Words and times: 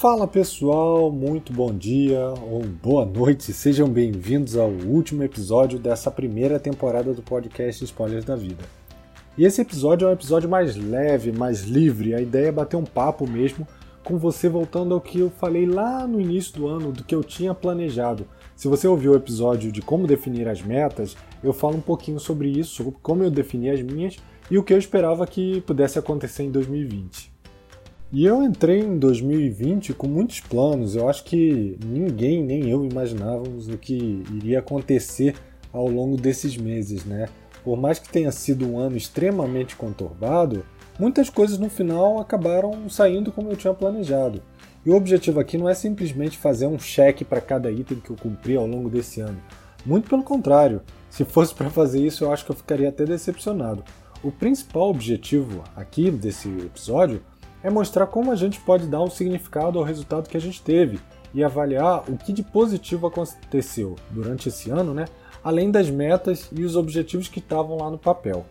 Fala 0.00 0.26
pessoal, 0.26 1.12
muito 1.12 1.52
bom 1.52 1.74
dia 1.74 2.32
ou 2.50 2.62
boa 2.62 3.04
noite, 3.04 3.52
sejam 3.52 3.86
bem-vindos 3.86 4.56
ao 4.56 4.70
último 4.70 5.22
episódio 5.22 5.78
dessa 5.78 6.10
primeira 6.10 6.58
temporada 6.58 7.12
do 7.12 7.20
podcast 7.20 7.84
Spoilers 7.84 8.24
da 8.24 8.34
Vida. 8.34 8.64
E 9.36 9.44
esse 9.44 9.60
episódio 9.60 10.06
é 10.06 10.08
um 10.08 10.14
episódio 10.14 10.48
mais 10.48 10.74
leve, 10.74 11.30
mais 11.32 11.64
livre, 11.64 12.14
a 12.14 12.20
ideia 12.22 12.46
é 12.46 12.52
bater 12.52 12.76
um 12.76 12.84
papo 12.84 13.28
mesmo 13.28 13.68
com 14.02 14.16
você 14.16 14.48
voltando 14.48 14.94
ao 14.94 15.02
que 15.02 15.20
eu 15.20 15.28
falei 15.28 15.66
lá 15.66 16.06
no 16.06 16.18
início 16.18 16.54
do 16.54 16.66
ano, 16.66 16.92
do 16.92 17.04
que 17.04 17.14
eu 17.14 17.22
tinha 17.22 17.52
planejado. 17.52 18.26
Se 18.56 18.68
você 18.68 18.88
ouviu 18.88 19.12
o 19.12 19.16
episódio 19.16 19.70
de 19.70 19.82
como 19.82 20.06
definir 20.06 20.48
as 20.48 20.62
metas, 20.62 21.14
eu 21.44 21.52
falo 21.52 21.76
um 21.76 21.82
pouquinho 21.82 22.18
sobre 22.18 22.48
isso, 22.48 22.74
sobre 22.76 22.94
como 23.02 23.22
eu 23.22 23.30
defini 23.30 23.68
as 23.68 23.82
minhas 23.82 24.16
e 24.50 24.56
o 24.56 24.64
que 24.64 24.72
eu 24.72 24.78
esperava 24.78 25.26
que 25.26 25.60
pudesse 25.60 25.98
acontecer 25.98 26.44
em 26.44 26.50
2020. 26.50 27.39
E 28.12 28.24
eu 28.24 28.42
entrei 28.42 28.80
em 28.80 28.98
2020 28.98 29.94
com 29.94 30.08
muitos 30.08 30.40
planos. 30.40 30.96
Eu 30.96 31.08
acho 31.08 31.22
que 31.22 31.78
ninguém, 31.86 32.42
nem 32.42 32.68
eu, 32.68 32.84
imaginávamos 32.84 33.68
o 33.68 33.78
que 33.78 34.24
iria 34.34 34.58
acontecer 34.58 35.36
ao 35.72 35.86
longo 35.86 36.16
desses 36.16 36.56
meses, 36.56 37.04
né? 37.04 37.28
Por 37.62 37.78
mais 37.78 38.00
que 38.00 38.08
tenha 38.08 38.32
sido 38.32 38.66
um 38.68 38.80
ano 38.80 38.96
extremamente 38.96 39.76
conturbado, 39.76 40.64
muitas 40.98 41.30
coisas 41.30 41.56
no 41.56 41.70
final 41.70 42.18
acabaram 42.18 42.88
saindo 42.88 43.30
como 43.30 43.48
eu 43.48 43.56
tinha 43.56 43.72
planejado. 43.72 44.42
E 44.84 44.90
o 44.90 44.96
objetivo 44.96 45.38
aqui 45.38 45.56
não 45.56 45.68
é 45.68 45.74
simplesmente 45.74 46.36
fazer 46.36 46.66
um 46.66 46.80
cheque 46.80 47.24
para 47.24 47.40
cada 47.40 47.70
item 47.70 48.00
que 48.00 48.10
eu 48.10 48.16
cumpri 48.16 48.56
ao 48.56 48.66
longo 48.66 48.90
desse 48.90 49.20
ano. 49.20 49.40
Muito 49.86 50.10
pelo 50.10 50.24
contrário, 50.24 50.82
se 51.08 51.24
fosse 51.24 51.54
para 51.54 51.70
fazer 51.70 52.04
isso, 52.04 52.24
eu 52.24 52.32
acho 52.32 52.44
que 52.44 52.50
eu 52.50 52.56
ficaria 52.56 52.88
até 52.88 53.04
decepcionado. 53.04 53.84
O 54.20 54.32
principal 54.32 54.90
objetivo 54.90 55.62
aqui 55.76 56.10
desse 56.10 56.48
episódio 56.48 57.22
é 57.62 57.70
mostrar 57.70 58.06
como 58.06 58.30
a 58.30 58.36
gente 58.36 58.60
pode 58.60 58.86
dar 58.86 59.02
um 59.02 59.10
significado 59.10 59.78
ao 59.78 59.84
resultado 59.84 60.28
que 60.28 60.36
a 60.36 60.40
gente 60.40 60.62
teve 60.62 60.98
e 61.32 61.44
avaliar 61.44 62.04
o 62.08 62.16
que 62.16 62.32
de 62.32 62.42
positivo 62.42 63.06
aconteceu 63.06 63.96
durante 64.10 64.48
esse 64.48 64.70
ano, 64.70 64.92
né? 64.94 65.04
além 65.42 65.70
das 65.70 65.88
metas 65.90 66.48
e 66.52 66.64
os 66.64 66.76
objetivos 66.76 67.28
que 67.28 67.38
estavam 67.38 67.78
lá 67.78 67.90
no 67.90 67.98
papel. 67.98 68.44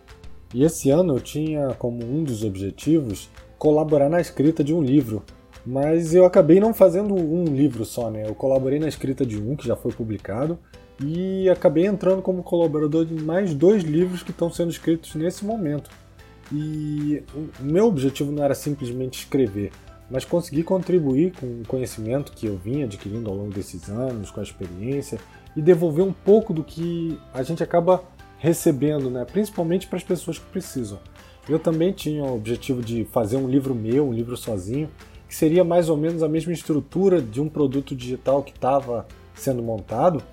E 0.53 0.63
esse 0.63 0.89
ano 0.89 1.15
eu 1.15 1.19
tinha 1.19 1.75
como 1.77 2.03
um 2.03 2.23
dos 2.23 2.43
objetivos 2.43 3.29
colaborar 3.57 4.09
na 4.09 4.19
escrita 4.19 4.63
de 4.63 4.73
um 4.73 4.81
livro, 4.81 5.23
mas 5.65 6.13
eu 6.15 6.25
acabei 6.25 6.59
não 6.59 6.73
fazendo 6.73 7.13
um 7.13 7.43
livro 7.43 7.85
só, 7.85 8.09
né? 8.09 8.27
Eu 8.27 8.33
colaborei 8.33 8.79
na 8.79 8.87
escrita 8.87 9.25
de 9.25 9.37
um 9.37 9.55
que 9.55 9.67
já 9.67 9.75
foi 9.75 9.91
publicado 9.91 10.57
e 11.03 11.47
acabei 11.49 11.85
entrando 11.85 12.21
como 12.21 12.41
colaborador 12.41 13.05
de 13.05 13.13
mais 13.13 13.53
dois 13.53 13.83
livros 13.83 14.23
que 14.23 14.31
estão 14.31 14.51
sendo 14.51 14.71
escritos 14.71 15.13
nesse 15.15 15.45
momento. 15.45 15.91
E 16.51 17.23
o 17.33 17.63
meu 17.63 17.87
objetivo 17.87 18.31
não 18.31 18.43
era 18.43 18.55
simplesmente 18.55 19.19
escrever, 19.19 19.71
mas 20.09 20.25
conseguir 20.25 20.63
contribuir 20.63 21.33
com 21.39 21.45
o 21.45 21.63
conhecimento 21.67 22.31
que 22.31 22.47
eu 22.47 22.57
vinha 22.57 22.85
adquirindo 22.85 23.29
ao 23.29 23.35
longo 23.35 23.53
desses 23.53 23.89
anos, 23.89 24.31
com 24.31 24.39
a 24.39 24.43
experiência, 24.43 25.19
e 25.55 25.61
devolver 25.61 26.03
um 26.03 26.13
pouco 26.13 26.53
do 26.53 26.63
que 26.63 27.19
a 27.33 27.43
gente 27.43 27.61
acaba 27.61 28.03
recebendo, 28.39 29.09
né? 29.09 29.25
principalmente 29.25 29.87
para 29.87 29.97
as 29.97 30.03
pessoas 30.03 30.39
que 30.39 30.45
precisam. 30.45 30.99
Eu 31.47 31.59
também 31.59 31.91
tinha 31.91 32.23
o 32.23 32.35
objetivo 32.35 32.81
de 32.81 33.05
fazer 33.05 33.37
um 33.37 33.47
livro 33.47 33.75
meu, 33.75 34.07
um 34.07 34.13
livro 34.13 34.37
sozinho, 34.37 34.89
que 35.27 35.35
seria 35.35 35.63
mais 35.63 35.89
ou 35.89 35.97
menos 35.97 36.23
a 36.23 36.29
mesma 36.29 36.53
estrutura 36.53 37.21
de 37.21 37.41
um 37.41 37.49
produto 37.49 37.95
digital 37.95 38.41
que 38.41 38.51
estava 38.51 39.07
sendo 39.35 39.61
montado 39.61 40.23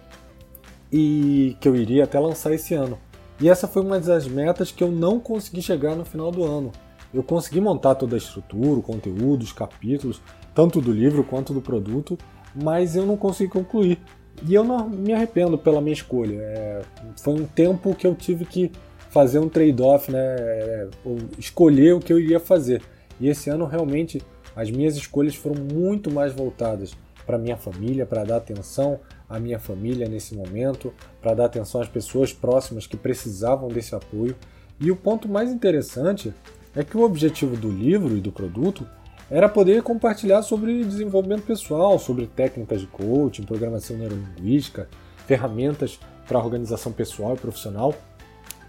e 0.91 1.56
que 1.61 1.69
eu 1.69 1.77
iria 1.77 2.05
até 2.05 2.19
lançar 2.19 2.53
esse 2.53 2.75
ano. 2.75 2.98
E 3.41 3.48
essa 3.48 3.69
foi 3.69 3.83
uma 3.83 4.01
das 4.01 4.27
metas 4.27 4.70
que 4.70 4.83
eu 4.83 4.91
não 4.91 5.20
consegui 5.20 5.61
chegar 5.61 5.95
no 5.95 6.05
final 6.05 6.31
do 6.31 6.45
ano. 6.45 6.73
Eu 7.12 7.23
consegui 7.23 7.61
montar 7.61 7.95
toda 7.95 8.17
a 8.17 8.19
estrutura, 8.19 8.81
o 8.81 8.83
conteúdo, 8.83 9.43
os 9.43 9.53
capítulos, 9.53 10.20
tanto 10.55 10.81
do 10.81 10.93
livro 10.93 11.23
quanto 11.23 11.53
do 11.53 11.61
produto, 11.61 12.19
mas 12.55 12.97
eu 12.97 13.05
não 13.05 13.17
consegui 13.17 13.51
concluir. 13.51 14.01
E 14.47 14.55
eu 14.55 14.65
não 14.65 14.88
me 14.88 15.12
arrependo 15.12 15.56
pela 15.56 15.81
minha 15.81 15.94
escolha. 15.94 16.37
É, 16.38 16.83
foi 17.16 17.34
um 17.34 17.47
tempo 17.47 17.94
que 17.94 18.06
eu 18.06 18.15
tive 18.15 18.44
que 18.44 18.72
fazer 19.10 19.39
um 19.39 19.49
trade-off, 19.49 20.10
né? 20.10 20.19
É, 20.19 20.89
escolher 21.39 21.94
o 21.94 22.00
que 22.00 22.12
eu 22.12 22.19
iria 22.19 22.41
fazer. 22.41 22.83
E 23.19 23.28
esse 23.28 23.49
ano 23.49 23.66
realmente 23.66 24.21
as 24.55 24.71
minhas 24.71 24.97
escolhas 24.97 25.34
foram 25.34 25.62
muito 25.62 26.10
mais 26.10 26.33
voltadas 26.33 26.93
para 27.27 27.39
minha 27.39 27.56
família, 27.56 28.06
para 28.06 28.25
dar 28.25 28.37
atenção 28.37 29.00
à 29.28 29.38
minha 29.38 29.59
família 29.59 30.09
nesse 30.09 30.34
momento, 30.34 30.92
para 31.20 31.34
dar 31.34 31.47
atenção 31.47 31.81
às 31.81 31.88
pessoas 31.88 32.32
próximas 32.32 32.87
que 32.87 32.97
precisavam 32.97 33.69
desse 33.69 33.94
apoio. 33.94 34.37
E 34.78 34.91
o 34.91 34.97
ponto 34.97 35.28
mais 35.28 35.50
interessante 35.50 36.32
é 36.75 36.84
que 36.84 36.97
o 36.97 37.03
objetivo 37.03 37.56
do 37.56 37.70
livro 37.70 38.16
e 38.16 38.20
do 38.20 38.31
produto 38.31 38.86
era 39.31 39.48
poder 39.48 39.82
compartilhar 39.82 40.42
sobre 40.42 40.84
desenvolvimento 40.84 41.42
pessoal, 41.42 41.98
sobre 41.98 42.26
técnicas 42.26 42.81
de 42.81 42.86
coaching, 42.86 43.42
programação 43.42 43.97
neurolinguística, 43.97 44.88
ferramentas 45.26 45.98
para 46.28 46.38
organização 46.38 46.92
pessoal 46.92 47.34
e 47.34 47.38
profissional. 47.38 47.94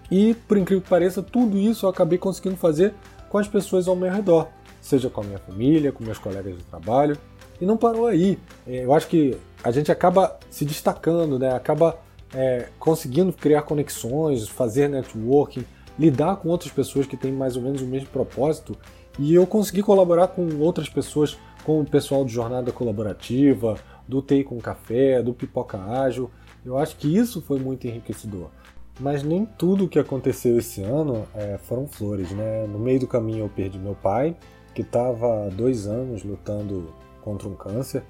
E, 0.09 0.33
por 0.47 0.57
incrível 0.57 0.81
que 0.81 0.89
pareça, 0.89 1.21
tudo 1.21 1.57
isso 1.57 1.85
eu 1.85 1.89
acabei 1.89 2.17
conseguindo 2.17 2.55
fazer 2.55 2.93
com 3.29 3.37
as 3.37 3.47
pessoas 3.47 3.87
ao 3.87 3.95
meu 3.95 4.11
redor, 4.11 4.47
seja 4.81 5.09
com 5.09 5.21
a 5.21 5.23
minha 5.23 5.39
família, 5.39 5.91
com 5.91 6.03
meus 6.03 6.17
colegas 6.17 6.57
de 6.57 6.63
trabalho, 6.63 7.17
e 7.59 7.65
não 7.65 7.75
parou 7.75 8.07
aí. 8.07 8.39
É, 8.65 8.85
eu 8.85 8.93
acho 8.93 9.07
que 9.07 9.37
a 9.67 9.71
gente 9.71 9.91
acaba 9.91 10.39
se 10.49 10.63
destacando, 10.63 11.37
né? 11.37 11.53
acaba 11.53 11.99
é, 12.33 12.69
conseguindo 12.79 13.33
criar 13.33 13.63
conexões, 13.63 14.47
fazer 14.47 14.87
networking, 14.87 15.65
lidar 15.99 16.37
com 16.37 16.47
outras 16.47 16.71
pessoas 16.71 17.05
que 17.05 17.17
têm 17.17 17.33
mais 17.33 17.57
ou 17.57 17.61
menos 17.61 17.81
o 17.81 17.85
mesmo 17.85 18.07
propósito. 18.07 18.77
E 19.19 19.33
eu 19.33 19.45
consegui 19.45 19.83
colaborar 19.83 20.29
com 20.29 20.47
outras 20.59 20.87
pessoas, 20.87 21.37
como 21.65 21.81
o 21.81 21.85
pessoal 21.85 22.23
de 22.23 22.31
Jornada 22.31 22.71
Colaborativa, 22.71 23.75
do 24.07 24.21
TI 24.21 24.45
com 24.45 24.57
Café, 24.57 25.21
do 25.21 25.33
Pipoca 25.33 25.77
Ágil. 25.77 26.31
Eu 26.65 26.77
acho 26.77 26.95
que 26.95 27.13
isso 27.13 27.41
foi 27.41 27.59
muito 27.59 27.85
enriquecedor. 27.87 28.47
Mas 29.01 29.21
nem 29.21 29.45
tudo 29.45 29.83
o 29.83 29.89
que 29.89 29.99
aconteceu 29.99 30.57
esse 30.57 30.81
ano 30.81 31.27
é, 31.35 31.57
foram 31.57 31.87
flores, 31.87 32.31
né? 32.31 32.65
No 32.67 32.79
meio 32.79 33.01
do 33.01 33.07
caminho 33.07 33.39
eu 33.39 33.49
perdi 33.49 33.77
meu 33.77 33.95
pai, 33.95 34.33
que 34.73 34.81
estava 34.81 35.47
há 35.47 35.49
dois 35.49 35.87
anos 35.87 36.23
lutando 36.23 36.93
contra 37.21 37.49
um 37.49 37.53
câncer. 37.53 38.01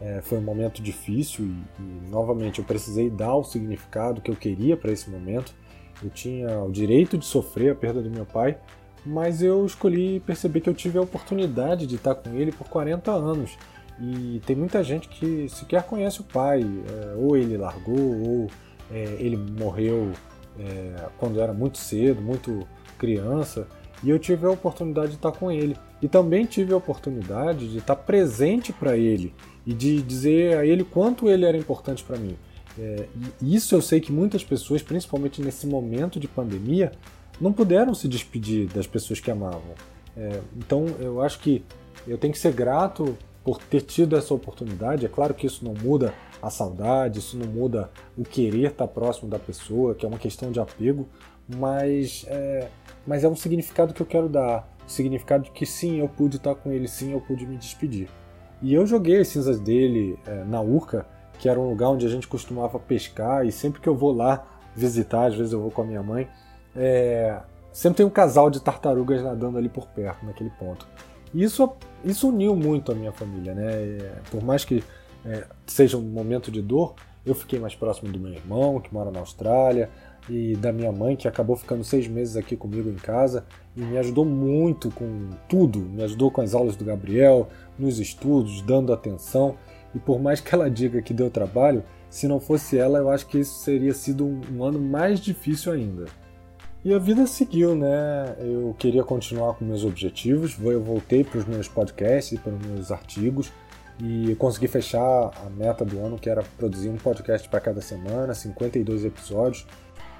É, 0.00 0.20
foi 0.20 0.38
um 0.38 0.42
momento 0.42 0.82
difícil 0.82 1.44
e, 1.44 1.82
e, 1.82 2.10
novamente, 2.10 2.58
eu 2.58 2.64
precisei 2.64 3.08
dar 3.08 3.34
o 3.34 3.44
significado 3.44 4.20
que 4.20 4.30
eu 4.30 4.36
queria 4.36 4.76
para 4.76 4.92
esse 4.92 5.08
momento. 5.08 5.54
Eu 6.02 6.10
tinha 6.10 6.62
o 6.62 6.70
direito 6.70 7.16
de 7.16 7.24
sofrer 7.24 7.72
a 7.72 7.74
perda 7.74 8.02
do 8.02 8.10
meu 8.10 8.26
pai, 8.26 8.58
mas 9.06 9.42
eu 9.42 9.64
escolhi 9.64 10.20
perceber 10.20 10.60
que 10.60 10.68
eu 10.68 10.74
tive 10.74 10.98
a 10.98 11.02
oportunidade 11.02 11.86
de 11.86 11.94
estar 11.94 12.14
com 12.14 12.34
ele 12.34 12.52
por 12.52 12.68
40 12.68 13.10
anos. 13.10 13.56
E 14.00 14.40
tem 14.44 14.56
muita 14.56 14.82
gente 14.82 15.08
que 15.08 15.48
sequer 15.48 15.84
conhece 15.84 16.20
o 16.20 16.24
pai, 16.24 16.62
é, 16.62 17.14
ou 17.16 17.36
ele 17.36 17.56
largou, 17.56 17.96
ou 17.96 18.50
é, 18.90 19.16
ele 19.20 19.36
morreu 19.36 20.10
é, 20.58 21.08
quando 21.18 21.40
era 21.40 21.52
muito 21.52 21.78
cedo, 21.78 22.20
muito 22.20 22.66
criança, 22.98 23.68
e 24.02 24.10
eu 24.10 24.18
tive 24.18 24.46
a 24.46 24.50
oportunidade 24.50 25.10
de 25.10 25.16
estar 25.16 25.32
com 25.32 25.50
ele. 25.50 25.76
E 26.02 26.08
também 26.08 26.44
tive 26.44 26.74
a 26.74 26.76
oportunidade 26.76 27.70
de 27.70 27.78
estar 27.78 27.96
presente 27.96 28.72
para 28.72 28.96
ele 28.96 29.32
e 29.66 29.72
de 29.72 30.02
dizer 30.02 30.58
a 30.58 30.66
ele 30.66 30.84
quanto 30.84 31.28
ele 31.28 31.44
era 31.44 31.56
importante 31.56 32.02
para 32.02 32.16
mim. 32.16 32.36
É, 32.78 33.06
e 33.40 33.54
isso 33.54 33.74
eu 33.74 33.80
sei 33.80 34.00
que 34.00 34.12
muitas 34.12 34.42
pessoas, 34.42 34.82
principalmente 34.82 35.40
nesse 35.40 35.66
momento 35.66 36.18
de 36.18 36.26
pandemia, 36.26 36.92
não 37.40 37.52
puderam 37.52 37.94
se 37.94 38.08
despedir 38.08 38.68
das 38.68 38.86
pessoas 38.86 39.20
que 39.20 39.30
amavam. 39.30 39.74
É, 40.16 40.40
então 40.56 40.86
eu 41.00 41.20
acho 41.22 41.38
que 41.40 41.64
eu 42.06 42.18
tenho 42.18 42.32
que 42.32 42.38
ser 42.38 42.52
grato 42.52 43.16
por 43.42 43.58
ter 43.58 43.82
tido 43.82 44.16
essa 44.16 44.32
oportunidade. 44.32 45.04
É 45.04 45.08
claro 45.08 45.34
que 45.34 45.46
isso 45.46 45.64
não 45.64 45.74
muda 45.74 46.14
a 46.42 46.50
saudade, 46.50 47.18
isso 47.18 47.36
não 47.36 47.46
muda 47.46 47.90
o 48.16 48.22
querer 48.22 48.70
estar 48.70 48.88
próximo 48.88 49.28
da 49.28 49.38
pessoa, 49.38 49.94
que 49.94 50.04
é 50.04 50.08
uma 50.08 50.18
questão 50.18 50.50
de 50.50 50.60
apego, 50.60 51.08
mas 51.48 52.24
é, 52.28 52.68
mas 53.06 53.24
é 53.24 53.28
um 53.28 53.36
significado 53.36 53.94
que 53.94 54.00
eu 54.00 54.06
quero 54.06 54.28
dar 54.28 54.68
o 54.86 54.90
significado 54.90 55.44
de 55.44 55.50
que 55.50 55.64
sim, 55.64 56.00
eu 56.00 56.08
pude 56.08 56.36
estar 56.36 56.54
com 56.54 56.70
ele, 56.70 56.88
sim, 56.88 57.12
eu 57.12 57.20
pude 57.20 57.46
me 57.46 57.56
despedir. 57.56 58.08
E 58.64 58.72
eu 58.72 58.86
joguei 58.86 59.20
as 59.20 59.28
cinzas 59.28 59.60
dele 59.60 60.18
é, 60.26 60.42
na 60.42 60.58
Urca, 60.58 61.04
que 61.38 61.50
era 61.50 61.60
um 61.60 61.68
lugar 61.68 61.90
onde 61.90 62.06
a 62.06 62.08
gente 62.08 62.26
costumava 62.26 62.78
pescar, 62.78 63.46
e 63.46 63.52
sempre 63.52 63.78
que 63.78 63.86
eu 63.86 63.94
vou 63.94 64.10
lá 64.10 64.42
visitar, 64.74 65.26
às 65.26 65.34
vezes 65.34 65.52
eu 65.52 65.60
vou 65.60 65.70
com 65.70 65.82
a 65.82 65.84
minha 65.84 66.02
mãe, 66.02 66.26
é, 66.74 67.42
sempre 67.70 67.98
tem 67.98 68.06
um 68.06 68.10
casal 68.10 68.48
de 68.48 68.62
tartarugas 68.62 69.22
nadando 69.22 69.58
ali 69.58 69.68
por 69.68 69.86
perto, 69.88 70.24
naquele 70.24 70.48
ponto. 70.48 70.88
E 71.34 71.42
isso, 71.42 71.70
isso 72.02 72.30
uniu 72.30 72.56
muito 72.56 72.90
a 72.90 72.94
minha 72.94 73.12
família, 73.12 73.54
né? 73.54 73.70
É, 73.70 74.12
por 74.30 74.42
mais 74.42 74.64
que 74.64 74.82
é, 75.26 75.46
seja 75.66 75.98
um 75.98 76.02
momento 76.02 76.50
de 76.50 76.62
dor, 76.62 76.94
eu 77.26 77.34
fiquei 77.34 77.58
mais 77.58 77.74
próximo 77.74 78.10
do 78.10 78.18
meu 78.18 78.32
irmão, 78.32 78.80
que 78.80 78.94
mora 78.94 79.10
na 79.10 79.20
Austrália, 79.20 79.90
e 80.28 80.56
da 80.56 80.72
minha 80.72 80.90
mãe, 80.90 81.16
que 81.16 81.28
acabou 81.28 81.56
ficando 81.56 81.84
seis 81.84 82.08
meses 82.08 82.36
aqui 82.36 82.56
comigo 82.56 82.88
em 82.88 82.94
casa 82.94 83.44
e 83.76 83.80
me 83.80 83.98
ajudou 83.98 84.24
muito 84.24 84.90
com 84.90 85.30
tudo. 85.48 85.80
Me 85.80 86.02
ajudou 86.02 86.30
com 86.30 86.40
as 86.40 86.54
aulas 86.54 86.76
do 86.76 86.84
Gabriel, 86.84 87.48
nos 87.78 87.98
estudos, 87.98 88.62
dando 88.62 88.92
atenção. 88.92 89.56
E 89.94 89.98
por 89.98 90.20
mais 90.20 90.40
que 90.40 90.54
ela 90.54 90.70
diga 90.70 91.02
que 91.02 91.12
deu 91.12 91.30
trabalho, 91.30 91.84
se 92.08 92.26
não 92.26 92.40
fosse 92.40 92.78
ela, 92.78 92.98
eu 92.98 93.10
acho 93.10 93.26
que 93.26 93.38
isso 93.38 93.64
teria 93.64 93.92
sido 93.92 94.24
um, 94.24 94.40
um 94.52 94.64
ano 94.64 94.80
mais 94.80 95.20
difícil 95.20 95.72
ainda. 95.72 96.06
E 96.84 96.92
a 96.92 96.98
vida 96.98 97.26
seguiu, 97.26 97.74
né? 97.74 98.36
Eu 98.38 98.74
queria 98.78 99.02
continuar 99.02 99.54
com 99.54 99.64
meus 99.64 99.84
objetivos, 99.84 100.56
eu 100.62 100.82
voltei 100.82 101.24
para 101.24 101.38
os 101.38 101.46
meus 101.46 101.66
podcasts, 101.66 102.38
para 102.38 102.52
os 102.52 102.66
meus 102.66 102.92
artigos. 102.92 103.50
e 104.00 104.34
consegui 104.36 104.66
fechar 104.66 105.00
a 105.00 105.50
meta 105.56 105.84
do 105.84 105.98
ano, 106.04 106.18
que 106.18 106.28
era 106.28 106.42
produzir 106.58 106.88
um 106.88 106.96
podcast 106.96 107.48
para 107.48 107.60
cada 107.60 107.80
semana, 107.80 108.34
52 108.34 109.04
episódios. 109.04 109.66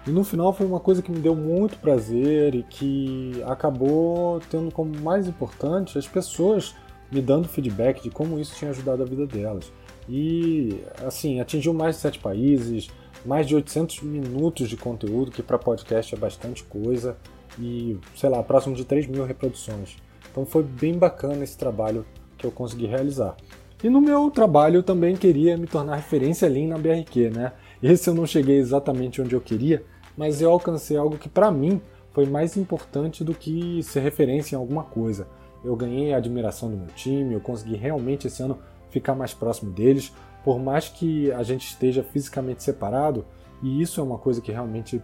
E 0.07 0.11
no 0.11 0.23
final 0.23 0.53
foi 0.53 0.67
uma 0.67 0.81
coisa 0.81 1.01
que 1.03 1.11
me 1.11 1.19
deu 1.19 1.35
muito 1.35 1.79
prazer 1.79 2.55
e 2.55 2.63
que 2.63 3.43
acabou 3.47 4.41
tendo 4.51 4.71
como 4.71 4.95
mais 5.01 5.27
importante 5.27 5.97
as 5.97 6.07
pessoas 6.07 6.75
me 7.11 7.23
dando 7.23 7.49
feedback 7.49 8.03
de 8.03 8.11
como 8.11 8.39
isso 8.39 8.55
tinha 8.57 8.71
ajudado 8.71 9.03
a 9.03 9.07
vida 9.07 9.27
delas. 9.27 9.73
E 10.09 10.81
assim, 11.07 11.41
atingiu 11.41 11.73
mais 11.73 11.97
de 11.97 12.03
sete 12.03 12.19
países, 12.19 12.91
mais 13.25 13.47
de 13.47 13.55
800 13.55 14.03
minutos 14.03 14.69
de 14.69 14.77
conteúdo, 14.77 15.31
que 15.31 15.43
para 15.43 15.59
podcast 15.59 16.15
é 16.15 16.19
bastante 16.19 16.63
coisa, 16.65 17.17
e 17.59 17.99
sei 18.15 18.29
lá, 18.29 18.43
próximo 18.43 18.75
de 18.75 18.85
3 18.85 19.07
mil 19.07 19.25
reproduções. 19.25 19.97
Então 20.31 20.45
foi 20.45 20.63
bem 20.63 20.99
bacana 20.99 21.43
esse 21.45 21.57
trabalho 21.57 22.05
que 22.37 22.47
eu 22.47 22.51
consegui 22.51 22.87
realizar. 22.87 23.37
E 23.83 23.89
no 23.89 24.01
meu 24.01 24.31
trabalho 24.31 24.77
eu 24.77 24.83
também 24.83 25.15
queria 25.15 25.57
me 25.57 25.67
tornar 25.67 25.97
referência 25.97 26.49
Lean 26.49 26.69
na 26.69 26.79
BRQ, 26.79 27.31
né? 27.31 27.53
Esse 27.83 28.09
eu 28.09 28.15
não 28.15 28.27
cheguei 28.27 28.57
exatamente 28.57 29.21
onde 29.21 29.35
eu 29.35 29.41
queria, 29.41 29.85
mas 30.17 30.41
eu 30.41 30.51
alcancei 30.51 30.97
algo 30.97 31.19
que 31.19 31.29
para 31.29 31.51
mim 31.51 31.81
foi 32.13 32.27
mais 32.27 32.57
importante 32.57 33.25
do 33.25 33.35
que 33.35 33.83
ser 33.83 34.01
referência 34.01 34.55
em 34.55 34.59
alguma 34.59 34.85
coisa. 34.85 35.27
Eu 35.65 35.75
ganhei 35.75 36.13
a 36.15 36.19
admiração 36.19 36.71
do 36.71 36.77
meu 36.77 36.89
time, 36.89 37.35
eu 37.35 37.41
consegui 37.41 37.75
realmente 37.75 38.27
esse 38.27 38.43
ano 38.43 38.59
ficar 38.91 39.15
mais 39.15 39.35
próximo 39.35 39.73
deles, 39.73 40.13
por 40.45 40.61
mais 40.61 40.89
que 40.89 41.33
a 41.33 41.43
gente 41.43 41.67
esteja 41.67 42.05
fisicamente 42.05 42.63
separado, 42.63 43.25
e 43.63 43.81
isso 43.83 44.01
é 44.01 44.05
uma 44.05 44.19
coisa 44.19 44.41
que 44.41 44.53
realmente 44.53 45.03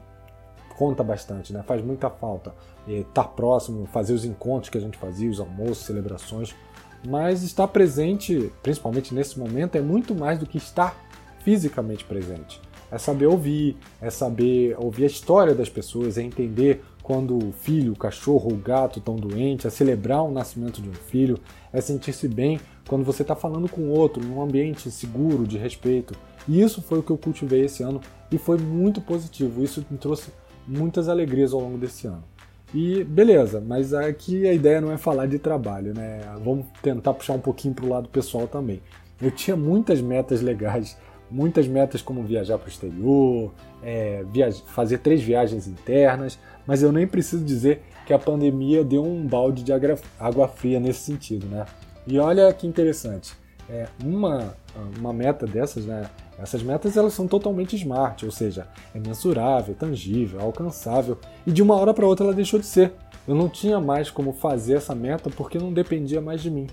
conta 0.76 1.02
bastante, 1.02 1.52
né? 1.52 1.62
faz 1.66 1.82
muita 1.82 2.08
falta. 2.08 2.54
Estar 2.86 3.24
tá 3.24 3.28
próximo, 3.28 3.86
fazer 3.86 4.12
os 4.12 4.24
encontros 4.24 4.70
que 4.70 4.78
a 4.78 4.80
gente 4.80 4.96
fazia, 4.96 5.30
os 5.30 5.40
almoços, 5.40 5.78
celebrações, 5.78 6.54
mas 7.06 7.42
estar 7.42 7.66
presente, 7.68 8.52
principalmente 8.62 9.14
nesse 9.14 9.38
momento, 9.38 9.76
é 9.76 9.80
muito 9.80 10.14
mais 10.14 10.38
do 10.38 10.46
que 10.46 10.58
estar 10.58 10.94
fisicamente 11.42 12.04
presente. 12.04 12.60
É 12.90 12.98
saber 12.98 13.26
ouvir, 13.26 13.76
é 14.00 14.10
saber 14.10 14.76
ouvir 14.78 15.04
a 15.04 15.06
história 15.06 15.54
das 15.54 15.68
pessoas, 15.68 16.18
é 16.18 16.22
entender 16.22 16.82
quando 17.02 17.36
o 17.36 17.52
filho, 17.52 17.92
o 17.92 17.96
cachorro, 17.96 18.52
o 18.52 18.56
gato 18.56 18.98
estão 18.98 19.16
doentes, 19.16 19.66
é 19.66 19.70
celebrar 19.70 20.22
o 20.22 20.30
nascimento 20.30 20.80
de 20.80 20.88
um 20.88 20.94
filho, 20.94 21.38
é 21.72 21.80
sentir-se 21.80 22.28
bem 22.28 22.60
quando 22.88 23.04
você 23.04 23.22
está 23.22 23.34
falando 23.34 23.68
com 23.68 23.88
outro, 23.88 24.24
em 24.24 24.30
um 24.30 24.42
ambiente 24.42 24.90
seguro, 24.90 25.46
de 25.46 25.58
respeito. 25.58 26.14
E 26.48 26.60
isso 26.60 26.82
foi 26.82 26.98
o 26.98 27.02
que 27.02 27.10
eu 27.10 27.18
cultivei 27.18 27.64
esse 27.64 27.82
ano 27.82 28.00
e 28.30 28.38
foi 28.38 28.58
muito 28.58 29.00
positivo. 29.00 29.62
Isso 29.62 29.84
me 29.90 29.98
trouxe 29.98 30.30
muitas 30.66 31.08
alegrias 31.08 31.52
ao 31.52 31.60
longo 31.60 31.78
desse 31.78 32.06
ano. 32.06 32.24
E 32.72 33.02
beleza, 33.02 33.60
mas 33.60 33.92
aqui 33.92 34.46
a 34.46 34.52
ideia 34.52 34.80
não 34.80 34.92
é 34.92 34.96
falar 34.96 35.26
de 35.26 35.38
trabalho, 35.38 35.92
né? 35.92 36.20
Vamos 36.44 36.66
tentar 36.80 37.14
puxar 37.14 37.32
um 37.32 37.40
pouquinho 37.40 37.74
para 37.74 37.84
o 37.84 37.88
lado 37.88 38.08
pessoal 38.08 38.46
também. 38.46 38.80
Eu 39.20 39.30
tinha 39.30 39.56
muitas 39.56 40.00
metas 40.00 40.40
legais 40.40 40.96
muitas 41.30 41.66
metas 41.66 42.02
como 42.02 42.22
viajar 42.22 42.58
para 42.58 42.66
o 42.66 42.70
exterior, 42.70 43.52
é, 43.82 44.24
fazer 44.66 44.98
três 44.98 45.22
viagens 45.22 45.66
internas, 45.66 46.38
mas 46.66 46.82
eu 46.82 46.90
nem 46.90 47.06
preciso 47.06 47.44
dizer 47.44 47.82
que 48.06 48.12
a 48.12 48.18
pandemia 48.18 48.82
deu 48.82 49.04
um 49.04 49.26
balde 49.26 49.62
de 49.62 49.72
água 50.18 50.48
fria 50.48 50.80
nesse 50.80 51.00
sentido, 51.00 51.46
né? 51.46 51.64
E 52.06 52.18
olha 52.18 52.52
que 52.52 52.66
interessante, 52.66 53.34
é, 53.68 53.86
uma, 54.04 54.54
uma 54.98 55.12
meta 55.12 55.46
dessas, 55.46 55.86
né? 55.86 56.10
Essas 56.38 56.62
metas 56.62 56.96
elas 56.96 57.12
são 57.12 57.28
totalmente 57.28 57.76
smart, 57.76 58.24
ou 58.24 58.32
seja, 58.32 58.66
é 58.94 58.98
mensurável, 58.98 59.74
tangível, 59.74 60.40
alcançável, 60.40 61.18
e 61.46 61.52
de 61.52 61.62
uma 61.62 61.76
hora 61.76 61.92
para 61.92 62.06
outra 62.06 62.26
ela 62.26 62.34
deixou 62.34 62.58
de 62.58 62.66
ser. 62.66 62.92
Eu 63.28 63.34
não 63.34 63.48
tinha 63.48 63.78
mais 63.78 64.10
como 64.10 64.32
fazer 64.32 64.74
essa 64.74 64.94
meta 64.94 65.30
porque 65.30 65.58
não 65.58 65.72
dependia 65.72 66.20
mais 66.20 66.42
de 66.42 66.50
mim. 66.50 66.66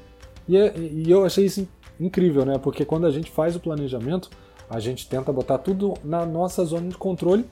E, 0.48 0.56
é, 0.58 0.74
e 0.78 1.12
eu 1.12 1.26
achei 1.26 1.46
isso 1.46 1.68
incrível, 2.00 2.46
né? 2.46 2.58
Porque 2.58 2.86
quando 2.86 3.06
a 3.06 3.12
gente 3.12 3.30
faz 3.30 3.56
o 3.56 3.60
planejamento, 3.60 4.30
a 4.70 4.80
gente 4.80 5.08
tenta 5.08 5.32
botar 5.32 5.58
tudo 5.58 5.94
na 6.04 6.26
nossa 6.26 6.64
zona 6.66 6.90
de 6.90 6.98
controle 6.98 7.46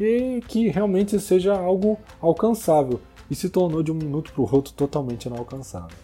e 0.00 0.40
que 0.48 0.68
realmente 0.68 1.18
seja 1.20 1.54
algo 1.54 1.98
alcançável. 2.20 3.00
E 3.30 3.34
se 3.34 3.48
tornou 3.48 3.82
de 3.82 3.90
um 3.90 3.94
minuto 3.94 4.32
para 4.32 4.42
o 4.42 4.48
outro 4.50 4.72
totalmente 4.74 5.26
inalcançável. 5.26 5.96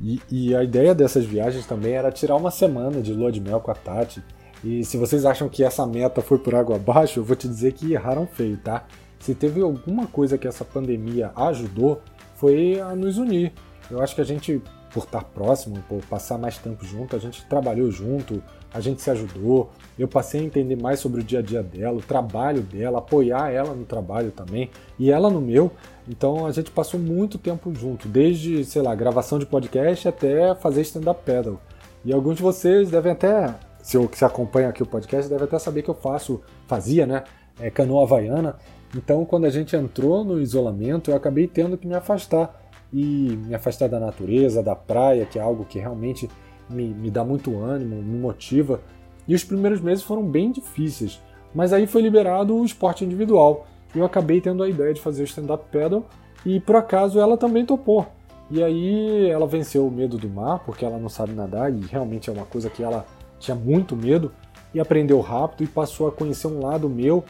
E, 0.00 0.20
e, 0.30 0.54
a 0.54 0.64
ideia 0.64 0.94
dessas 0.94 1.24
viagens 1.24 1.64
também 1.64 1.92
era 1.92 2.10
tirar 2.10 2.34
uma 2.34 2.50
semana 2.50 3.00
de 3.00 3.12
lua 3.12 3.30
de 3.30 3.40
mel 3.40 3.60
com 3.60 3.70
a 3.70 3.74
Tati. 3.74 4.22
E 4.64 4.84
se 4.84 4.96
vocês 4.96 5.24
acham 5.24 5.48
que 5.48 5.62
essa 5.62 5.86
meta 5.86 6.20
foi 6.20 6.38
por 6.38 6.54
água 6.54 6.76
abaixo, 6.76 7.20
eu 7.20 7.24
vou 7.24 7.36
te 7.36 7.46
dizer 7.46 7.72
que 7.72 7.92
erraram 7.92 8.26
feio, 8.26 8.56
tá? 8.56 8.84
Se 9.20 9.34
teve 9.34 9.60
alguma 9.60 10.08
coisa 10.08 10.36
que 10.36 10.48
essa 10.48 10.64
pandemia 10.64 11.30
ajudou, 11.36 12.00
foi 12.34 12.80
a 12.80 12.94
nos 12.96 13.18
unir. 13.18 13.52
Eu 13.88 14.02
acho 14.02 14.14
que 14.14 14.20
a 14.20 14.24
gente, 14.24 14.60
por 14.92 15.04
estar 15.04 15.22
próximo, 15.22 15.76
por 15.88 16.04
passar 16.06 16.36
mais 16.36 16.58
tempo 16.58 16.84
junto, 16.84 17.14
a 17.14 17.18
gente 17.18 17.46
trabalhou 17.46 17.90
junto, 17.90 18.42
a 18.72 18.80
gente 18.80 19.02
se 19.02 19.10
ajudou, 19.10 19.70
eu 19.98 20.08
passei 20.08 20.40
a 20.40 20.44
entender 20.44 20.76
mais 20.76 21.00
sobre 21.00 21.20
o 21.20 21.24
dia 21.24 21.40
a 21.40 21.42
dia 21.42 21.62
dela, 21.62 21.98
o 21.98 22.02
trabalho 22.02 22.62
dela, 22.62 22.98
apoiar 22.98 23.50
ela 23.50 23.74
no 23.74 23.84
trabalho 23.84 24.30
também 24.30 24.70
e 24.98 25.10
ela 25.10 25.30
no 25.30 25.40
meu. 25.40 25.70
Então 26.08 26.46
a 26.46 26.52
gente 26.52 26.70
passou 26.70 26.98
muito 26.98 27.38
tempo 27.38 27.72
junto, 27.74 28.08
desde, 28.08 28.64
sei 28.64 28.82
lá, 28.82 28.94
gravação 28.94 29.38
de 29.38 29.46
podcast 29.46 30.08
até 30.08 30.54
fazer 30.54 30.80
stand-up 30.82 31.20
pedal. 31.24 31.60
E 32.04 32.12
alguns 32.12 32.36
de 32.36 32.42
vocês 32.42 32.90
devem 32.90 33.12
até, 33.12 33.54
se, 33.82 33.96
eu, 33.96 34.08
se 34.12 34.24
acompanha 34.24 34.68
aqui 34.68 34.82
o 34.82 34.86
podcast, 34.86 35.30
devem 35.30 35.44
até 35.44 35.58
saber 35.58 35.82
que 35.82 35.90
eu 35.90 35.94
faço, 35.94 36.40
fazia, 36.66 37.06
né, 37.06 37.24
é, 37.60 37.70
canoa 37.70 38.04
havaiana. 38.04 38.56
Então 38.96 39.24
quando 39.24 39.44
a 39.44 39.50
gente 39.50 39.76
entrou 39.76 40.24
no 40.24 40.40
isolamento, 40.40 41.10
eu 41.10 41.16
acabei 41.16 41.46
tendo 41.46 41.76
que 41.76 41.86
me 41.86 41.94
afastar 41.94 42.60
e 42.92 43.38
me 43.46 43.54
afastar 43.54 43.88
da 43.88 44.00
natureza, 44.00 44.62
da 44.62 44.74
praia, 44.74 45.24
que 45.24 45.38
é 45.38 45.42
algo 45.42 45.64
que 45.64 45.78
realmente 45.78 46.28
me, 46.72 46.88
me 46.88 47.10
dá 47.10 47.24
muito 47.24 47.58
ânimo, 47.58 47.96
me 48.02 48.18
motiva. 48.18 48.80
E 49.26 49.34
os 49.34 49.44
primeiros 49.44 49.80
meses 49.80 50.02
foram 50.02 50.24
bem 50.24 50.50
difíceis, 50.50 51.20
mas 51.54 51.72
aí 51.72 51.86
foi 51.86 52.02
liberado 52.02 52.56
o 52.56 52.64
esporte 52.64 53.04
individual. 53.04 53.66
E 53.94 53.98
eu 53.98 54.04
acabei 54.04 54.40
tendo 54.40 54.62
a 54.62 54.68
ideia 54.68 54.92
de 54.92 55.00
fazer 55.00 55.22
o 55.22 55.24
stand-up 55.24 55.64
paddle 55.70 56.04
e 56.44 56.58
por 56.58 56.76
acaso 56.76 57.20
ela 57.20 57.36
também 57.36 57.64
topou. 57.64 58.06
E 58.50 58.62
aí 58.62 59.30
ela 59.30 59.46
venceu 59.46 59.86
o 59.86 59.90
medo 59.90 60.18
do 60.18 60.28
mar, 60.28 60.60
porque 60.60 60.84
ela 60.84 60.98
não 60.98 61.08
sabe 61.08 61.32
nadar 61.32 61.72
e 61.72 61.80
realmente 61.80 62.28
é 62.28 62.32
uma 62.32 62.44
coisa 62.44 62.68
que 62.68 62.82
ela 62.82 63.06
tinha 63.38 63.54
muito 63.54 63.96
medo 63.96 64.32
e 64.74 64.80
aprendeu 64.80 65.20
rápido 65.20 65.64
e 65.64 65.66
passou 65.66 66.08
a 66.08 66.12
conhecer 66.12 66.46
um 66.46 66.60
lado 66.60 66.88
meu 66.88 67.24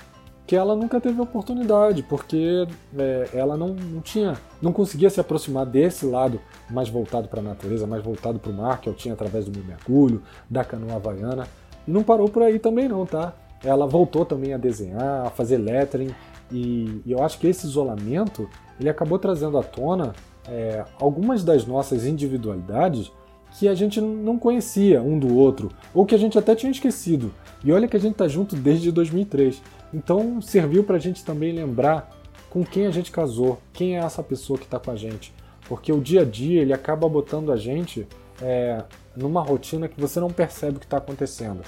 que 0.46 0.56
ela 0.56 0.74
nunca 0.74 1.00
teve 1.00 1.20
oportunidade, 1.20 2.02
porque 2.02 2.66
é, 2.98 3.30
ela 3.32 3.56
não, 3.56 3.68
não, 3.68 4.00
tinha, 4.00 4.36
não 4.60 4.72
conseguia 4.72 5.08
se 5.08 5.20
aproximar 5.20 5.64
desse 5.64 6.04
lado 6.04 6.40
mais 6.70 6.88
voltado 6.88 7.28
para 7.28 7.40
a 7.40 7.42
natureza, 7.42 7.86
mais 7.86 8.02
voltado 8.02 8.38
para 8.38 8.50
o 8.50 8.54
mar, 8.54 8.80
que 8.80 8.88
eu 8.88 8.94
tinha 8.94 9.14
através 9.14 9.44
do 9.44 9.56
meu 9.56 9.64
mergulho, 9.64 10.22
da 10.50 10.64
canoa 10.64 10.96
havaiana. 10.96 11.46
E 11.86 11.90
não 11.90 12.02
parou 12.02 12.28
por 12.28 12.42
aí 12.42 12.58
também 12.58 12.88
não, 12.88 13.06
tá? 13.06 13.34
Ela 13.64 13.86
voltou 13.86 14.24
também 14.24 14.52
a 14.52 14.58
desenhar, 14.58 15.26
a 15.26 15.30
fazer 15.30 15.58
lettering, 15.58 16.12
e, 16.50 17.00
e 17.06 17.12
eu 17.12 17.22
acho 17.22 17.38
que 17.38 17.46
esse 17.46 17.66
isolamento 17.66 18.48
ele 18.78 18.90
acabou 18.90 19.18
trazendo 19.18 19.56
à 19.56 19.62
tona 19.62 20.12
é, 20.48 20.84
algumas 21.00 21.44
das 21.44 21.64
nossas 21.64 22.04
individualidades 22.04 23.10
que 23.58 23.68
a 23.68 23.74
gente 23.74 24.00
não 24.00 24.38
conhecia 24.38 25.02
um 25.02 25.18
do 25.18 25.36
outro, 25.36 25.70
ou 25.94 26.06
que 26.06 26.14
a 26.14 26.18
gente 26.18 26.38
até 26.38 26.54
tinha 26.54 26.72
esquecido. 26.72 27.32
E 27.62 27.70
olha 27.70 27.86
que 27.86 27.96
a 27.96 28.00
gente 28.00 28.14
tá 28.14 28.26
junto 28.26 28.56
desde 28.56 28.90
2003. 28.90 29.62
Então 29.92 30.40
serviu 30.40 30.84
para 30.84 30.96
a 30.96 31.00
gente 31.00 31.24
também 31.24 31.52
lembrar 31.52 32.10
com 32.50 32.64
quem 32.64 32.86
a 32.86 32.90
gente 32.90 33.10
casou, 33.10 33.58
quem 33.72 33.96
é 33.96 34.00
essa 34.00 34.22
pessoa 34.22 34.58
que 34.58 34.64
está 34.64 34.78
com 34.78 34.90
a 34.90 34.96
gente. 34.96 35.32
Porque 35.68 35.92
o 35.92 36.00
dia 36.00 36.22
a 36.22 36.24
dia 36.24 36.60
ele 36.60 36.72
acaba 36.72 37.08
botando 37.08 37.50
a 37.52 37.56
gente 37.56 38.06
é, 38.40 38.84
numa 39.16 39.42
rotina 39.42 39.88
que 39.88 40.00
você 40.00 40.20
não 40.20 40.30
percebe 40.30 40.76
o 40.76 40.80
que 40.80 40.86
está 40.86 40.98
acontecendo. 40.98 41.62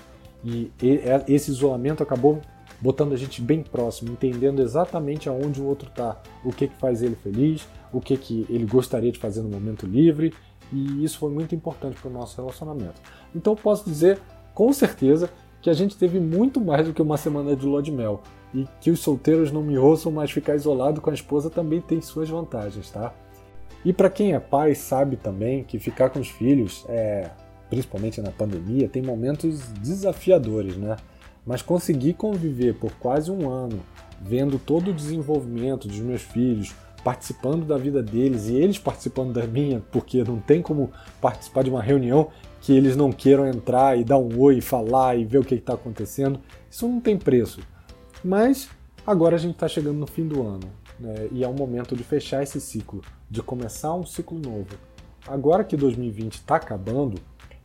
E 0.45 0.71
é, 0.83 1.25
esse 1.27 1.51
isolamento 1.51 2.03
acabou 2.03 2.41
botando 2.81 3.15
a 3.15 3.17
gente 3.17 3.41
bem 3.41 3.63
próximo, 3.63 4.13
entendendo 4.13 4.61
exatamente 4.61 5.29
aonde 5.29 5.61
o 5.61 5.65
outro 5.65 5.89
está, 5.89 6.21
o 6.45 6.53
que, 6.53 6.69
que 6.69 6.77
faz 6.77 7.03
ele 7.03 7.17
feliz, 7.17 7.67
o 7.93 8.01
que, 8.01 8.17
que 8.17 8.45
ele 8.51 8.67
gostaria 8.67 9.11
de 9.11 9.19
fazer 9.19 9.41
no 9.41 9.49
momento 9.49 9.87
livre, 9.87 10.35
e 10.73 11.03
isso 11.03 11.19
foi 11.19 11.31
muito 11.31 11.55
importante 11.55 11.99
para 11.99 12.11
o 12.11 12.13
nosso 12.13 12.37
relacionamento. 12.37 13.01
Então 13.35 13.55
posso 13.55 13.89
dizer 13.89 14.19
com 14.53 14.73
certeza 14.73 15.31
que 15.65 15.71
a 15.71 15.75
gente 15.75 15.97
teve 15.97 16.21
muito 16.21 16.61
mais 16.61 16.87
do 16.87 16.93
que 16.93 17.01
uma 17.01 17.17
semana 17.17 17.57
de 17.57 17.65
lua 17.65 17.83
de 17.83 17.91
mel. 17.91 18.21
E 18.53 18.69
que 18.83 18.91
os 18.91 19.01
solteiros 19.01 19.51
não 19.51 19.63
me 19.63 19.79
ouçam, 19.79 20.13
mas 20.13 20.31
ficar 20.31 20.55
isolado 20.55 21.01
com 21.01 21.09
a 21.09 21.15
esposa 21.15 21.49
também 21.49 21.81
tem 21.81 22.03
suas 22.03 22.29
vantagens, 22.29 22.91
tá? 22.91 23.15
E 23.83 23.91
para 23.91 24.11
quem 24.11 24.35
é 24.35 24.39
pai, 24.39 24.75
sabe 24.75 25.17
também 25.17 25.65
que 25.65 25.79
ficar 25.79 26.11
com 26.11 26.21
os 26.21 26.29
filhos, 26.29 26.85
é, 26.87 27.31
principalmente 27.71 28.21
na 28.21 28.31
pandemia, 28.31 28.91
tem 28.91 29.03
momentos 29.03 29.63
desafiadores, 29.81 30.77
né? 30.77 30.97
Mas 31.47 31.63
conseguir 31.63 32.13
conviver 32.13 32.75
por 32.75 32.93
quase 32.97 33.31
um 33.31 33.49
ano, 33.49 33.81
vendo 34.21 34.59
todo 34.59 34.91
o 34.91 34.95
desenvolvimento 34.95 35.89
dos 35.89 36.01
meus 36.01 36.21
filhos, 36.21 36.75
participando 37.05 37.67
da 37.67 37.77
vida 37.77 38.03
deles 38.03 38.49
e 38.49 38.55
eles 38.55 38.79
participando 38.79 39.33
da 39.33 39.47
minha, 39.47 39.83
porque 39.93 40.25
não 40.25 40.41
tem 40.41 40.63
como 40.63 40.91
participar 41.21 41.63
de 41.63 41.71
uma 41.71 41.83
reunião 41.83 42.29
que 42.61 42.75
eles 42.75 42.97
não 42.97 43.13
queiram 43.13 43.47
entrar 43.47 43.99
e 43.99 44.03
dar 44.03 44.19
um 44.19 44.41
oi, 44.41 44.63
falar 44.63 45.15
e 45.17 45.25
ver 45.25 45.39
o 45.39 45.45
que 45.45 45.55
está 45.55 45.75
acontecendo. 45.75 46.41
Isso 46.71 46.89
não 46.89 46.99
tem 46.99 47.19
preço. 47.19 47.61
Mas 48.25 48.71
agora 49.07 49.37
a 49.37 49.39
gente 49.39 49.53
está 49.53 49.69
chegando 49.69 49.99
no 49.99 50.07
fim 50.07 50.27
do 50.27 50.43
ano 50.43 50.73
né, 50.99 51.29
e 51.31 51.45
é 51.45 51.49
o 51.49 51.53
momento 51.53 51.95
de 51.95 52.03
fechar 52.03 52.43
esse 52.43 52.59
ciclo, 52.59 53.03
de 53.31 53.43
começar 53.43 53.95
um 53.95 54.07
ciclo 54.07 54.39
novo. 54.39 54.79
Agora 55.29 55.63
que 55.63 55.77
2020 55.77 56.35
está 56.35 56.57
acabando, 56.57 57.21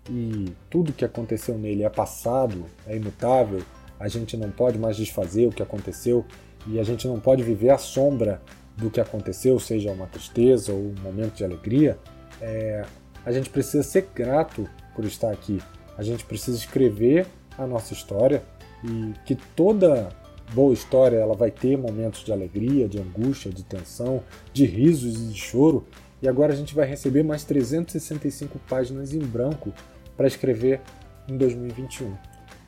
e 0.09 0.51
tudo 0.69 0.91
que 0.91 1.05
aconteceu 1.05 1.57
nele 1.57 1.83
é 1.83 1.89
passado, 1.89 2.65
é 2.87 2.95
imutável, 2.95 3.61
a 3.99 4.07
gente 4.07 4.35
não 4.35 4.49
pode 4.49 4.79
mais 4.79 4.97
desfazer 4.97 5.47
o 5.47 5.51
que 5.51 5.61
aconteceu 5.61 6.25
e 6.67 6.79
a 6.79 6.83
gente 6.83 7.07
não 7.07 7.19
pode 7.19 7.43
viver 7.43 7.69
à 7.69 7.77
sombra 7.77 8.41
do 8.79 8.89
que 8.89 8.99
aconteceu, 8.99 9.59
seja 9.59 9.91
uma 9.91 10.07
tristeza 10.07 10.71
ou 10.71 10.79
um 10.79 10.95
momento 11.01 11.35
de 11.35 11.43
alegria, 11.43 11.97
é, 12.41 12.85
a 13.25 13.31
gente 13.31 13.49
precisa 13.49 13.83
ser 13.83 14.09
grato 14.15 14.67
por 14.95 15.05
estar 15.05 15.31
aqui. 15.31 15.61
A 15.97 16.03
gente 16.03 16.25
precisa 16.25 16.57
escrever 16.57 17.27
a 17.57 17.67
nossa 17.67 17.93
história 17.93 18.41
e 18.83 19.13
que 19.25 19.35
toda 19.35 20.09
boa 20.53 20.73
história 20.73 21.17
ela 21.17 21.35
vai 21.35 21.51
ter 21.51 21.77
momentos 21.77 22.23
de 22.23 22.31
alegria, 22.31 22.87
de 22.87 22.99
angústia, 22.99 23.51
de 23.51 23.63
tensão, 23.63 24.23
de 24.53 24.65
risos 24.65 25.15
e 25.15 25.33
de 25.33 25.39
choro. 25.39 25.85
E 26.21 26.27
agora 26.27 26.53
a 26.53 26.55
gente 26.55 26.73
vai 26.73 26.87
receber 26.87 27.23
mais 27.23 27.43
365 27.43 28.59
páginas 28.67 29.13
em 29.13 29.19
branco 29.19 29.73
para 30.17 30.27
escrever 30.27 30.81
em 31.27 31.37
2021. 31.37 32.13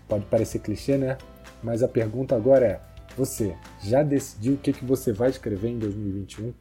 Pode 0.08 0.26
parecer 0.26 0.60
clichê, 0.60 0.98
né? 0.98 1.18
Mas 1.64 1.84
a 1.84 1.88
pergunta 1.88 2.36
agora 2.36 2.66
é: 2.66 2.80
você 3.18 3.56
já 3.82 4.04
decidiu 4.04 4.54
o 4.54 4.58
que, 4.58 4.74
que 4.74 4.86
você 4.86 5.12
vai 5.12 5.30
escrever 5.30 5.70
em 5.70 5.80
2021? 5.80 6.54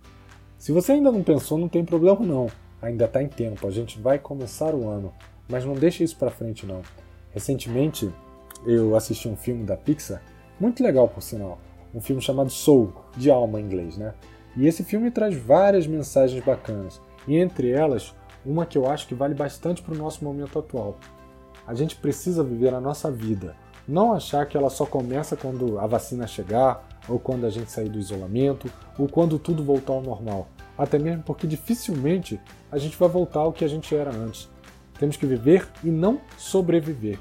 Se 0.59 0.73
você 0.73 0.93
ainda 0.93 1.11
não 1.11 1.23
pensou, 1.23 1.57
não 1.57 1.69
tem 1.69 1.85
problema 1.85 2.21
não. 2.25 2.49
Ainda 2.83 3.05
está 3.05 3.23
em 3.23 3.29
tempo, 3.29 3.67
a 3.67 3.71
gente 3.71 4.01
vai 4.01 4.19
começar 4.19 4.75
o 4.75 4.89
ano. 4.89 5.13
Mas 5.49 5.65
não 5.65 5.75
deixe 5.75 6.05
isso 6.05 6.17
para 6.17 6.31
frente 6.31 6.67
não. 6.67 6.83
Recentemente 7.31 8.11
eu 8.67 8.95
assisti 8.95 9.29
um 9.29 9.37
filme 9.37 9.65
da 9.65 9.77
Pixar, 9.77 10.23
muito 10.59 10.83
legal 10.83 11.09
por 11.09 11.23
sinal, 11.23 11.59
um 11.95 12.01
filme 12.01 12.21
chamado 12.21 12.51
Soul, 12.51 12.93
de 13.17 13.31
alma 13.31 13.61
em 13.61 13.65
inglês, 13.65 13.97
né? 13.97 14.15
E 14.57 14.67
esse 14.67 14.85
filme 14.85 15.11
traz 15.11 15.35
várias 15.37 15.87
mensagens 15.87 16.45
bacanas, 16.45 17.01
e 17.27 17.37
entre 17.37 17.71
elas, 17.71 18.15
uma 18.45 18.67
que 18.67 18.77
eu 18.77 18.89
acho 18.89 19.07
que 19.07 19.15
vale 19.15 19.35
bastante 19.35 19.83
para 19.83 19.95
o 19.95 19.99
nosso 19.99 20.25
momento 20.25 20.59
atual. 20.59 20.99
A 21.67 21.75
gente 21.75 21.97
precisa 21.97 22.43
viver 22.43 22.75
a 22.75 22.81
nossa 22.81 23.11
vida, 23.11 23.57
não 23.87 24.13
achar 24.13 24.47
que 24.47 24.57
ela 24.57 24.71
só 24.71 24.87
começa 24.87 25.37
quando 25.37 25.79
a 25.79 25.87
vacina 25.87 26.27
chegar, 26.27 26.87
ou 27.09 27.19
quando 27.19 27.47
a 27.47 27.51
gente 27.51 27.71
sair 27.71 27.89
do 27.89 27.99
isolamento, 27.99 28.71
ou 28.99 29.09
quando 29.09 29.39
tudo 29.39 29.65
voltar 29.65 29.95
ao 29.95 30.03
normal. 30.03 30.49
Até 30.77 30.99
mesmo 30.99 31.23
porque 31.23 31.47
dificilmente 31.47 32.41
a 32.71 32.79
gente 32.79 32.97
vai 32.97 33.09
voltar 33.09 33.41
ao 33.41 33.53
que 33.53 33.65
a 33.65 33.69
gente 33.69 33.95
era 33.95 34.15
antes. 34.15 34.49
Temos 34.99 35.17
que 35.17 35.27
viver 35.27 35.67
e 35.83 35.91
não 35.91 36.21
sobreviver. 36.39 37.19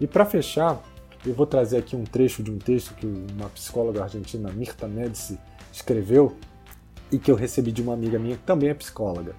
E 0.00 0.06
para 0.06 0.24
fechar, 0.24 0.82
eu 1.24 1.34
vou 1.34 1.46
trazer 1.46 1.78
aqui 1.78 1.94
um 1.94 2.04
trecho 2.04 2.42
de 2.42 2.50
um 2.50 2.58
texto 2.58 2.94
que 2.94 3.06
uma 3.06 3.48
psicóloga 3.50 4.02
argentina, 4.02 4.50
Mirta 4.50 4.88
Medici, 4.88 5.38
escreveu 5.72 6.36
e 7.12 7.18
que 7.18 7.30
eu 7.30 7.36
recebi 7.36 7.72
de 7.72 7.82
uma 7.82 7.92
amiga 7.92 8.18
minha 8.18 8.36
que 8.36 8.42
também 8.42 8.70
é 8.70 8.74
psicóloga. 8.74 9.34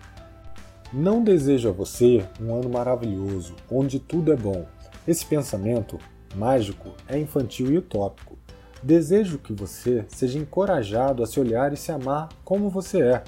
Não 0.93 1.23
desejo 1.23 1.69
a 1.69 1.71
você 1.71 2.25
um 2.39 2.53
ano 2.53 2.69
maravilhoso, 2.69 3.55
onde 3.69 3.99
tudo 3.99 4.31
é 4.31 4.35
bom. 4.35 4.65
Esse 5.07 5.25
pensamento 5.25 5.97
mágico 6.35 6.93
é 7.07 7.17
infantil 7.17 7.71
e 7.71 7.77
utópico. 7.77 8.37
Desejo 8.83 9.37
que 9.37 9.53
você 9.53 10.05
seja 10.07 10.39
encorajado 10.39 11.21
a 11.21 11.27
se 11.27 11.39
olhar 11.39 11.71
e 11.71 11.77
se 11.77 11.91
amar 11.91 12.29
como 12.43 12.69
você 12.69 13.01
é. 13.01 13.23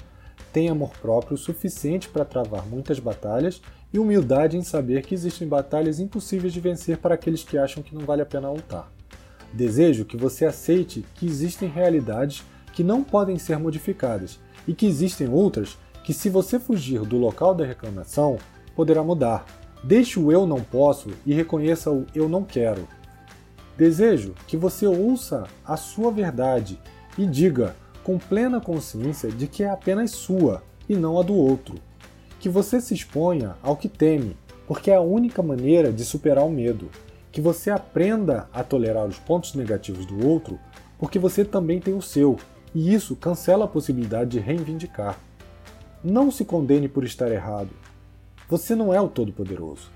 Tenha 0.52 0.72
amor 0.72 0.90
próprio 1.00 1.36
suficiente 1.36 2.08
para 2.08 2.24
travar 2.24 2.66
muitas 2.66 2.98
batalhas 2.98 3.60
e 3.92 3.98
humildade 3.98 4.56
em 4.56 4.62
saber 4.62 5.02
que 5.02 5.14
existem 5.14 5.46
batalhas 5.46 6.00
impossíveis 6.00 6.52
de 6.52 6.60
vencer 6.60 6.98
para 6.98 7.14
aqueles 7.14 7.44
que 7.44 7.56
acham 7.56 7.82
que 7.82 7.94
não 7.94 8.04
vale 8.04 8.22
a 8.22 8.26
pena 8.26 8.50
lutar. 8.50 8.90
Desejo 9.52 10.04
que 10.04 10.16
você 10.16 10.44
aceite 10.44 11.04
que 11.14 11.26
existem 11.26 11.68
realidades 11.68 12.42
que 12.72 12.82
não 12.82 13.04
podem 13.04 13.38
ser 13.38 13.56
modificadas 13.56 14.40
e 14.66 14.74
que 14.74 14.86
existem 14.86 15.28
outras 15.28 15.78
que, 16.02 16.12
se 16.12 16.28
você 16.28 16.58
fugir 16.58 17.00
do 17.02 17.16
local 17.16 17.54
da 17.54 17.64
reclamação, 17.64 18.36
poderá 18.74 19.02
mudar. 19.02 19.46
Deixe 19.84 20.18
o 20.18 20.32
eu 20.32 20.46
não 20.46 20.62
posso 20.62 21.10
e 21.26 21.34
reconheça 21.34 21.92
o 21.92 22.06
eu 22.14 22.26
não 22.26 22.42
quero. 22.42 22.88
Desejo 23.76 24.34
que 24.46 24.56
você 24.56 24.86
ouça 24.86 25.44
a 25.62 25.76
sua 25.76 26.10
verdade 26.10 26.80
e 27.18 27.26
diga 27.26 27.76
com 28.02 28.16
plena 28.16 28.62
consciência 28.62 29.30
de 29.30 29.46
que 29.46 29.62
é 29.62 29.68
apenas 29.68 30.12
sua 30.12 30.62
e 30.88 30.96
não 30.96 31.20
a 31.20 31.22
do 31.22 31.34
outro. 31.34 31.74
Que 32.40 32.48
você 32.48 32.80
se 32.80 32.94
exponha 32.94 33.56
ao 33.62 33.76
que 33.76 33.90
teme, 33.90 34.38
porque 34.66 34.90
é 34.90 34.94
a 34.94 35.02
única 35.02 35.42
maneira 35.42 35.92
de 35.92 36.02
superar 36.02 36.46
o 36.46 36.50
medo. 36.50 36.88
Que 37.30 37.42
você 37.42 37.68
aprenda 37.68 38.48
a 38.54 38.64
tolerar 38.64 39.04
os 39.04 39.18
pontos 39.18 39.52
negativos 39.52 40.06
do 40.06 40.26
outro, 40.26 40.58
porque 40.98 41.18
você 41.18 41.44
também 41.44 41.78
tem 41.78 41.92
o 41.92 42.00
seu, 42.00 42.38
e 42.74 42.94
isso 42.94 43.14
cancela 43.16 43.66
a 43.66 43.68
possibilidade 43.68 44.30
de 44.30 44.38
reivindicar. 44.38 45.18
Não 46.02 46.30
se 46.30 46.42
condene 46.42 46.88
por 46.88 47.04
estar 47.04 47.30
errado. 47.30 47.83
Você 48.48 48.74
não 48.74 48.92
é 48.92 49.00
o 49.00 49.08
Todo-Poderoso. 49.08 49.90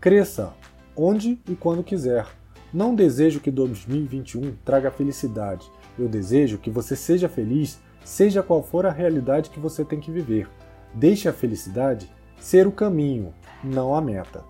Cresça 0.00 0.52
onde 0.94 1.38
e 1.48 1.54
quando 1.54 1.82
quiser 1.82 2.26
não 2.72 2.94
desejo 2.94 3.40
que 3.40 3.50
2021 3.50 4.56
traga 4.64 4.90
felicidade. 4.90 5.70
Eu 5.98 6.08
desejo 6.08 6.58
que 6.58 6.70
você 6.70 6.94
seja 6.94 7.28
feliz, 7.28 7.80
seja 8.04 8.42
qual 8.42 8.62
for 8.62 8.84
a 8.84 8.90
realidade 8.90 9.50
que 9.50 9.58
você 9.58 9.84
tem 9.84 9.98
que 9.98 10.10
viver. 10.10 10.48
Deixe 10.92 11.28
a 11.28 11.32
felicidade 11.32 12.10
ser 12.38 12.66
o 12.66 12.72
caminho, 12.72 13.32
não 13.64 13.94
a 13.94 14.00
meta. 14.00 14.44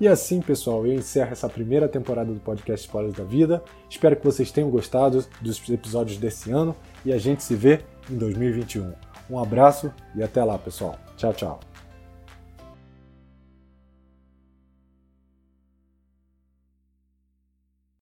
E 0.00 0.06
assim, 0.06 0.40
pessoal, 0.40 0.86
eu 0.86 0.94
encerro 0.94 1.32
essa 1.32 1.48
primeira 1.48 1.88
temporada 1.88 2.32
do 2.32 2.40
podcast 2.40 2.86
Spoilers 2.86 3.16
da 3.16 3.24
Vida. 3.24 3.62
Espero 3.88 4.16
que 4.16 4.24
vocês 4.24 4.50
tenham 4.50 4.70
gostado 4.70 5.24
dos 5.40 5.68
episódios 5.68 6.18
desse 6.18 6.50
ano 6.50 6.74
e 7.04 7.12
a 7.12 7.18
gente 7.18 7.42
se 7.42 7.54
vê 7.54 7.80
em 8.10 8.16
2021. 8.16 8.92
Um 9.30 9.38
abraço 9.38 9.92
e 10.14 10.22
até 10.22 10.42
lá, 10.44 10.58
pessoal. 10.58 10.96
Tchau, 11.16 11.32
tchau. 11.32 11.71